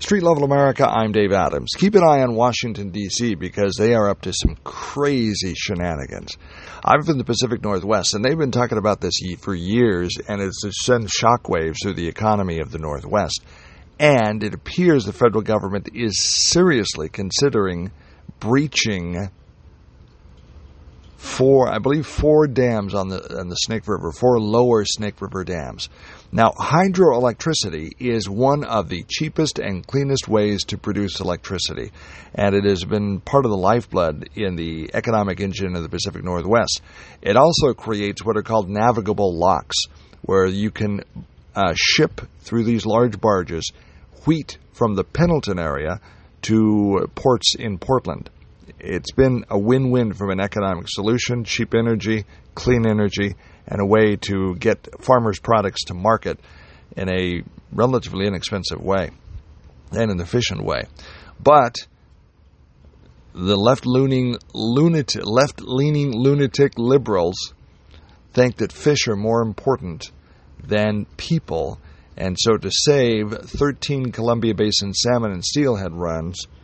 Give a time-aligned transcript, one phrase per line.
[0.00, 1.74] Street Level America, I'm Dave Adams.
[1.76, 6.38] Keep an eye on Washington, D.C., because they are up to some crazy shenanigans.
[6.82, 10.62] I'm from the Pacific Northwest, and they've been talking about this for years, and it's
[10.62, 13.44] to send shockwaves through the economy of the Northwest.
[13.98, 17.92] And it appears the federal government is seriously considering
[18.40, 19.28] breaching
[21.30, 25.44] four, I believe, four dams on the on the Snake River, four lower Snake River
[25.44, 25.88] dams.
[26.32, 31.92] Now, hydroelectricity is one of the cheapest and cleanest ways to produce electricity,
[32.34, 36.24] and it has been part of the lifeblood in the economic engine of the Pacific
[36.24, 36.82] Northwest.
[37.22, 39.76] It also creates what are called navigable locks,
[40.22, 41.02] where you can
[41.54, 43.72] uh, ship through these large barges
[44.26, 46.00] wheat from the Pendleton area
[46.42, 48.30] to ports in Portland
[48.78, 52.24] it's been a win-win from an economic solution, cheap energy,
[52.54, 53.34] clean energy,
[53.66, 56.38] and a way to get farmers' products to market
[56.96, 57.42] in a
[57.72, 59.10] relatively inexpensive way
[59.92, 60.82] and an efficient way.
[61.42, 61.86] But
[63.32, 63.56] the
[64.54, 67.54] lunatic, left-leaning lunatic liberals
[68.32, 70.10] think that fish are more important
[70.62, 71.78] than people,
[72.16, 76.46] and so to save 13 Columbia Basin salmon and steelhead runs–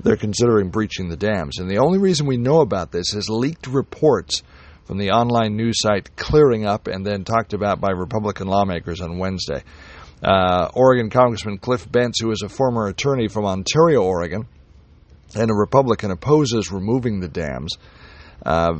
[0.00, 1.58] they're considering breaching the dams.
[1.58, 4.42] And the only reason we know about this is leaked reports
[4.84, 9.18] from the online news site Clearing Up and then talked about by Republican lawmakers on
[9.18, 9.62] Wednesday.
[10.22, 14.46] Uh, Oregon Congressman Cliff Bentz, who is a former attorney from Ontario, Oregon,
[15.34, 17.76] and a Republican, opposes removing the dams.
[18.44, 18.78] Uh,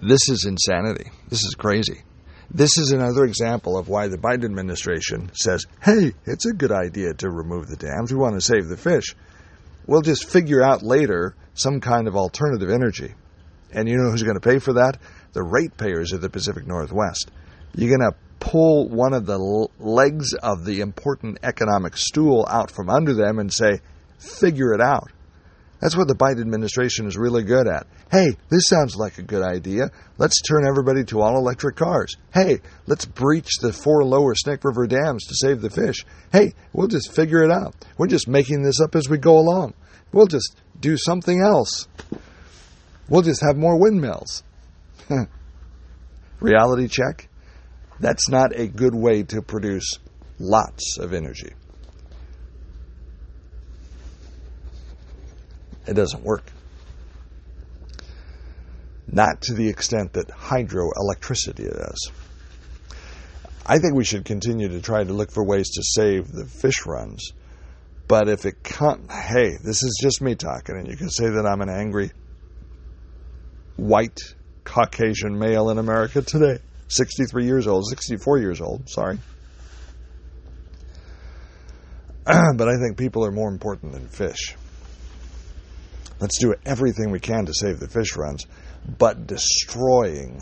[0.00, 1.10] this is insanity.
[1.28, 2.02] This is crazy.
[2.50, 7.14] This is another example of why the Biden administration says, hey, it's a good idea
[7.14, 8.12] to remove the dams.
[8.12, 9.14] We want to save the fish.
[9.86, 13.14] We'll just figure out later some kind of alternative energy.
[13.72, 14.98] And you know who's going to pay for that?
[15.32, 17.30] The ratepayers of the Pacific Northwest.
[17.74, 19.38] You're going to pull one of the
[19.78, 23.80] legs of the important economic stool out from under them and say,
[24.18, 25.10] figure it out.
[25.82, 27.88] That's what the Biden administration is really good at.
[28.08, 29.90] Hey, this sounds like a good idea.
[30.16, 32.16] Let's turn everybody to all electric cars.
[32.32, 36.06] Hey, let's breach the four lower Snake River dams to save the fish.
[36.30, 37.74] Hey, we'll just figure it out.
[37.98, 39.74] We're just making this up as we go along.
[40.12, 41.88] We'll just do something else.
[43.08, 44.44] We'll just have more windmills.
[46.40, 47.28] Reality check?
[47.98, 49.98] That's not a good way to produce
[50.38, 51.54] lots of energy.
[55.86, 56.44] It doesn't work.
[59.10, 62.10] Not to the extent that hydroelectricity does.
[63.66, 66.86] I think we should continue to try to look for ways to save the fish
[66.86, 67.32] runs.
[68.08, 71.46] But if it can't, hey, this is just me talking, and you can say that
[71.46, 72.10] I'm an angry
[73.76, 74.18] white
[74.64, 76.58] Caucasian male in America today.
[76.88, 79.18] 63 years old, 64 years old, sorry.
[82.24, 84.56] but I think people are more important than fish.
[86.22, 88.46] Let's do everything we can to save the fish runs,
[88.96, 90.40] but destroying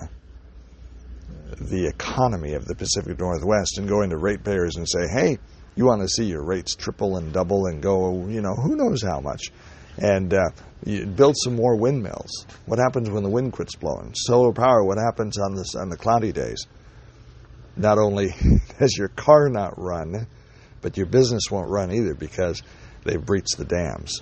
[1.59, 5.39] the economy of the Pacific Northwest and going to ratepayers and say, hey,
[5.77, 9.03] you want to see your rates triple and double and go, you know, who knows
[9.03, 9.45] how much.
[9.97, 10.51] And uh,
[10.85, 12.45] build some more windmills.
[12.67, 14.13] What happens when the wind quits blowing?
[14.15, 16.67] Solar power, what happens on, this, on the cloudy days?
[17.79, 18.35] Not only
[18.79, 20.27] does your car not run,
[20.83, 22.63] but your business won't run either because
[23.05, 24.21] they've breached the dams.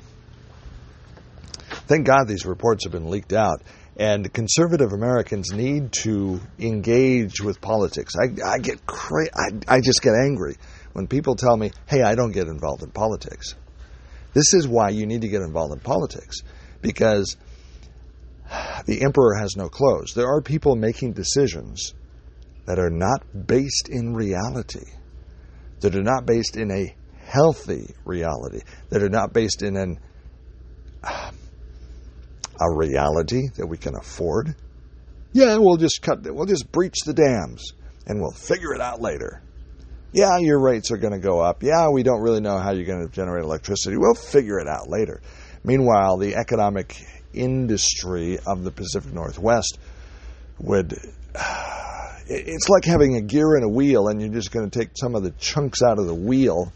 [1.87, 3.63] Thank God these reports have been leaked out.
[3.97, 8.15] And conservative Americans need to engage with politics.
[8.17, 10.57] I, I get cra- I, I just get angry
[10.93, 13.57] when people tell me, "Hey, I don't get involved in politics."
[14.35, 16.37] This is why you need to get involved in politics
[16.81, 17.37] because
[18.87, 20.13] the emperor has no clothes.
[20.15, 21.93] There are people making decisions
[22.67, 24.85] that are not based in reality,
[25.81, 29.99] that are not based in a healthy reality, that are not based in an
[32.61, 34.55] a reality that we can afford?
[35.33, 37.73] Yeah, we'll just cut, we'll just breach the dams
[38.07, 39.43] and we'll figure it out later.
[40.13, 41.63] Yeah, your rates are going to go up.
[41.63, 43.97] Yeah, we don't really know how you're going to generate electricity.
[43.99, 45.21] We'll figure it out later.
[45.65, 46.97] Meanwhile, the economic
[47.35, 49.79] industry of the Pacific Northwest
[50.59, 50.95] would.
[52.31, 55.15] It's like having a gear and a wheel, and you're just going to take some
[55.15, 56.71] of the chunks out of the wheel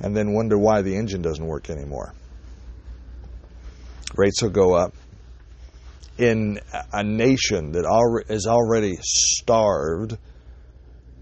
[0.00, 2.14] and then wonder why the engine doesn't work anymore.
[4.16, 4.94] Rates will go up
[6.18, 6.60] in
[6.92, 10.16] a nation that is already starved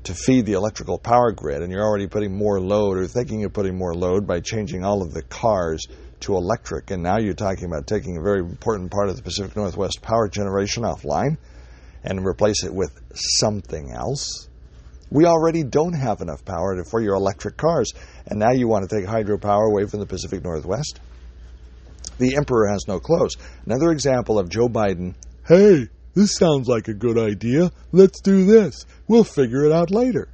[0.05, 3.51] to feed the electrical power grid, and you're already putting more load or thinking you're
[3.51, 5.87] putting more load by changing all of the cars
[6.21, 9.57] to electric, and now you're talking about taking a very important part of the Pacific
[9.57, 11.37] Northwest power generation offline
[12.05, 14.49] and replace it with something else.
[15.11, 17.93] We already don't have enough power for your electric cars,
[18.27, 21.01] and now you want to take hydropower away from the Pacific Northwest?
[22.23, 23.37] The emperor has no clothes.
[23.67, 25.17] Another example of Joe Biden.
[25.45, 27.73] Hey, this sounds like a good idea.
[27.91, 28.87] Let's do this.
[29.09, 30.29] We'll figure it out later.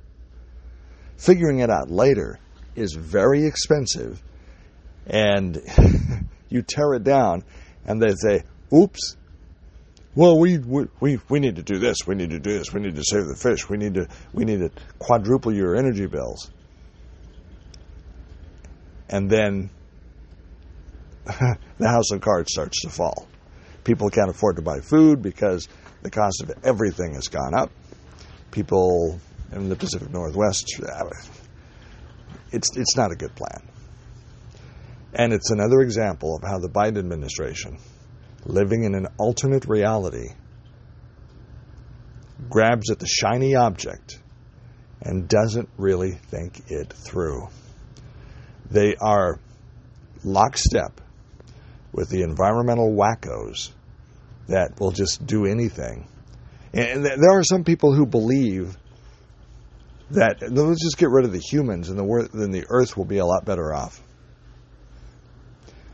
[1.17, 2.41] Figuring it out later
[2.77, 4.23] is very expensive,
[5.07, 5.63] and
[6.51, 7.43] you tear it down,
[7.87, 9.17] and they say, oops.
[10.15, 12.07] Well, we, we we need to do this.
[12.07, 12.71] We need to do this.
[12.75, 13.67] We need to save the fish.
[13.71, 16.51] We need to we need to quadruple your energy bills.
[19.09, 19.71] And then
[21.79, 23.29] the house of cards starts to fall.
[23.85, 25.69] People can't afford to buy food because
[26.03, 27.71] the cost of everything has gone up.
[28.51, 29.21] People
[29.53, 31.11] in the Pacific Northwest, uh,
[32.51, 33.69] it's, it's not a good plan.
[35.13, 37.79] And it's another example of how the Biden administration,
[38.45, 40.29] living in an alternate reality,
[42.49, 44.19] grabs at the shiny object
[45.03, 47.49] and doesn't really think it through.
[48.71, 49.41] They are
[50.25, 51.01] lockstep
[51.93, 53.73] with the environmental wackos
[54.49, 56.09] that will just do anything.
[56.73, 58.77] And there are some people who believe
[60.11, 63.19] that let's just get rid of the humans and the then the earth will be
[63.19, 64.03] a lot better off.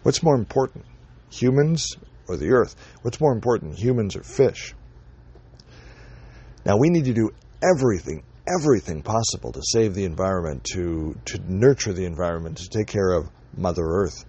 [0.02, 0.84] What's more important,
[1.30, 1.96] humans
[2.28, 2.76] or the earth?
[3.02, 4.74] What's more important, humans or fish?
[6.64, 7.30] Now we need to do
[7.62, 13.12] everything, everything possible to save the environment, to to nurture the environment, to take care
[13.12, 14.24] of Mother Earth.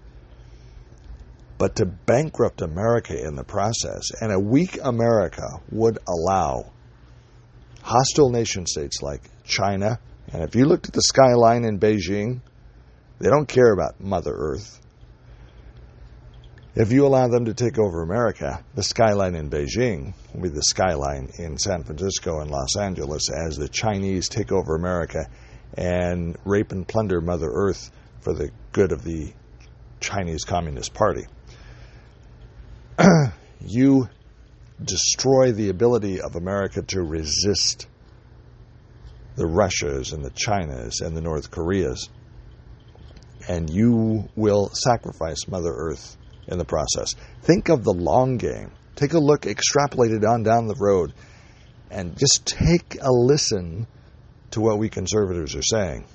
[1.57, 6.71] But to bankrupt America in the process, and a weak America would allow
[7.81, 9.99] hostile nation states like China,
[10.33, 12.41] and if you looked at the skyline in Beijing,
[13.19, 14.81] they don't care about Mother Earth.
[16.75, 20.61] If you allow them to take over America, the skyline in Beijing will be the
[20.61, 25.25] skyline in San Francisco and Los Angeles as the Chinese take over America
[25.77, 29.31] and rape and plunder Mother Earth for the good of the
[30.01, 31.25] Chinese Communist Party.
[33.61, 34.09] You
[34.83, 37.87] destroy the ability of America to resist
[39.35, 42.09] the Russias and the Chinas and the North Koreas,
[43.47, 46.17] and you will sacrifice Mother Earth
[46.47, 47.15] in the process.
[47.41, 48.71] Think of the long game.
[48.95, 51.13] Take a look, extrapolate it on down the road,
[51.91, 53.87] and just take a listen
[54.51, 56.05] to what we conservatives are saying.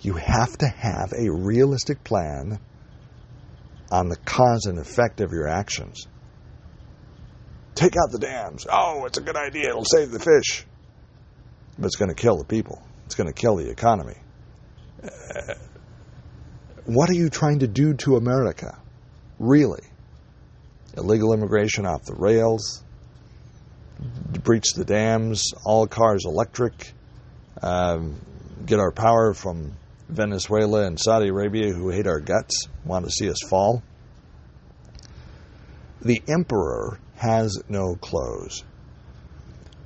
[0.00, 2.58] You have to have a realistic plan
[3.90, 6.06] on the cause and effect of your actions.
[7.74, 8.66] Take out the dams.
[8.70, 9.70] Oh, it's a good idea.
[9.70, 10.64] It'll save the fish.
[11.78, 12.82] But it's going to kill the people.
[13.06, 14.16] It's going to kill the economy.
[15.02, 15.54] Uh,
[16.84, 18.78] what are you trying to do to America?
[19.38, 19.82] Really?
[20.96, 22.84] Illegal immigration off the rails,
[24.44, 26.92] breach the dams, all cars electric,
[27.62, 28.20] um,
[28.64, 29.72] get our power from
[30.08, 33.82] Venezuela and Saudi Arabia who hate our guts, want to see us fall.
[36.02, 38.64] The emperor has no clothes.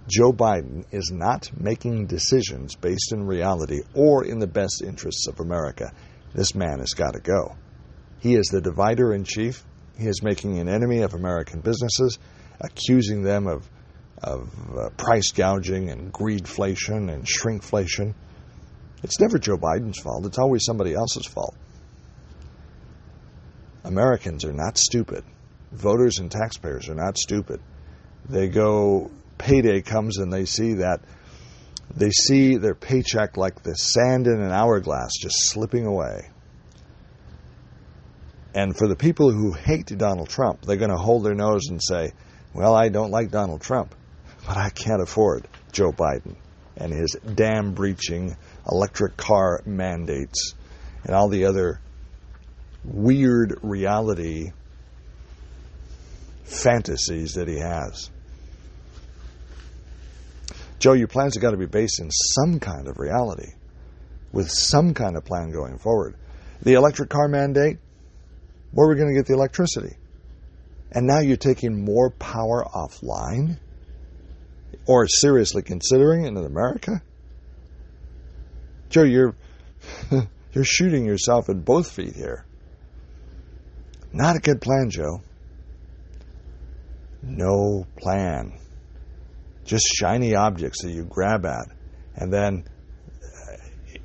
[0.09, 5.39] Joe Biden is not making decisions based in reality or in the best interests of
[5.39, 5.93] America.
[6.35, 7.57] This man has got to go.
[8.21, 9.65] He is the divider in chief.
[9.97, 12.19] He is making an enemy of American businesses,
[12.61, 13.69] accusing them of,
[14.23, 18.15] of uh, price gouging and greedflation and shrinkflation.
[19.05, 21.55] It's never Joe Biden's fault, it's always somebody else's fault.
[23.85, 25.25] Americans are not stupid.
[25.73, 27.61] Voters and taxpayers are not stupid.
[28.29, 31.01] They go, payday comes and they see that,
[31.95, 36.31] they see their paycheck like the sand in an hourglass just slipping away.
[38.55, 41.81] And for the people who hate Donald Trump, they're going to hold their nose and
[41.83, 42.13] say,
[42.55, 43.95] well, I don't like Donald Trump,
[44.47, 46.37] but I can't afford Joe Biden
[46.77, 48.37] and his dam breaching
[48.71, 50.55] electric car mandates
[51.05, 51.81] and all the other
[52.85, 54.53] weird reality
[56.49, 58.11] fantasies that he has.
[60.79, 63.53] Joe, your plans have got to be based in some kind of reality
[64.33, 66.17] with some kind of plan going forward.
[66.63, 67.79] The electric car mandate,
[68.73, 69.97] where are we going to get the electricity?
[70.93, 73.59] And now you're taking more power offline?
[74.87, 77.03] Or seriously considering it in America?
[78.89, 79.35] Joe, you're
[80.53, 82.47] you're shooting yourself in both feet here.
[84.13, 85.21] Not a good plan, Joe.
[87.23, 88.59] No plan.
[89.65, 91.67] Just shiny objects that you grab at.
[92.17, 92.65] And then
[93.23, 93.57] uh,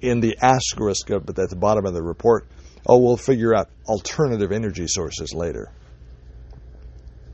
[0.01, 2.47] in the asterisk, but at the bottom of the report,
[2.85, 5.71] oh, we'll figure out alternative energy sources later.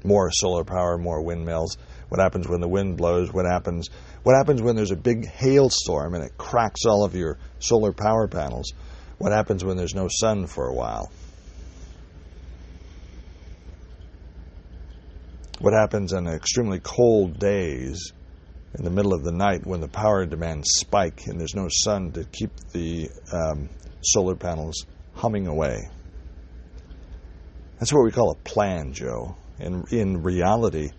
[0.03, 1.77] More solar power, more windmills.
[2.09, 3.31] What happens when the wind blows?
[3.33, 3.89] What happens
[4.23, 8.27] what happens when there's a big hailstorm and it cracks all of your solar power
[8.27, 8.73] panels?
[9.17, 11.11] What happens when there's no sun for a while?
[15.69, 18.11] What happens on extremely cold days
[18.73, 22.11] in the middle of the night when the power demands spike and there's no sun
[22.13, 23.69] to keep the um,
[24.01, 25.87] solar panels humming away?
[27.77, 29.37] That's what we call a plan, Joe.
[29.59, 30.89] In, in reality,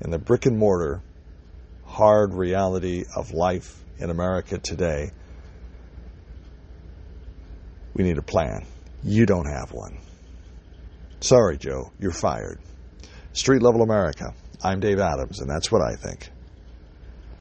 [0.00, 1.02] in the brick and mortar,
[1.84, 5.10] hard reality of life in America today,
[7.92, 8.64] we need a plan.
[9.02, 9.98] You don't have one.
[11.20, 12.58] Sorry, Joe, you're fired.
[13.34, 14.32] Street Level America.
[14.62, 16.30] I'm Dave Adams, and that's what I think.